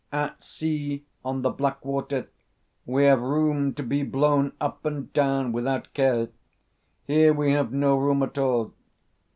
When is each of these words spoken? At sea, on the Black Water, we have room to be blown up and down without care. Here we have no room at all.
At 0.11 0.43
sea, 0.43 1.03
on 1.23 1.43
the 1.43 1.51
Black 1.51 1.85
Water, 1.85 2.27
we 2.87 3.03
have 3.03 3.21
room 3.21 3.71
to 3.75 3.83
be 3.83 4.01
blown 4.01 4.51
up 4.59 4.83
and 4.83 5.13
down 5.13 5.51
without 5.51 5.93
care. 5.93 6.29
Here 7.05 7.35
we 7.35 7.51
have 7.51 7.71
no 7.71 7.95
room 7.95 8.23
at 8.23 8.39
all. 8.39 8.73